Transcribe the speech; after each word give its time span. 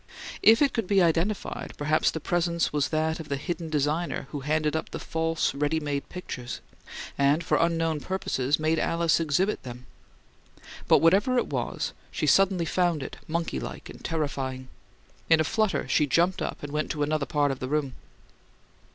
If 0.41 0.63
it 0.63 0.73
could 0.73 0.87
be 0.87 1.03
identified, 1.03 1.75
perhaps 1.77 2.09
the 2.09 2.19
presence 2.19 2.73
was 2.73 2.87
that 2.89 3.19
of 3.19 3.29
the 3.29 3.35
hidden 3.37 3.69
designer 3.69 4.25
who 4.31 4.39
handed 4.39 4.75
up 4.75 4.89
the 4.89 4.97
false, 4.97 5.53
ready 5.53 5.79
made 5.79 6.09
pictures, 6.09 6.59
and, 7.19 7.43
for 7.43 7.57
unknown 7.59 7.99
purposes, 7.99 8.57
made 8.59 8.79
Alice 8.79 9.19
exhibit 9.19 9.61
them; 9.61 9.85
but 10.87 11.01
whatever 11.01 11.37
it 11.37 11.45
was, 11.51 11.93
she 12.09 12.25
suddenly 12.25 12.65
found 12.65 13.03
it 13.03 13.17
monkey 13.27 13.59
like 13.59 13.91
and 13.91 14.03
terrifying. 14.03 14.69
In 15.29 15.39
a 15.39 15.43
flutter 15.43 15.87
she 15.87 16.07
jumped 16.07 16.41
up 16.41 16.63
and 16.63 16.73
went 16.73 16.89
to 16.89 17.03
another 17.03 17.27
part 17.27 17.51
of 17.51 17.59
the 17.59 17.67
room. 17.69 17.93